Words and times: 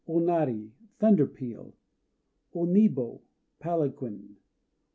O 0.07 0.17
Nari 0.19 0.71
"Thunder 0.97 1.27
peal." 1.27 1.75
O 2.55 2.65
Nibo 2.65 3.21
"Palanquin" 3.59 4.35